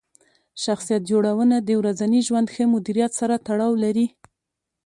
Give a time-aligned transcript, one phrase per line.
[0.63, 4.07] شخصیت جوړونه د ورځني ژوند ښه مدیریت سره تړاو لري.